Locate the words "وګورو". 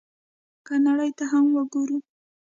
1.55-1.97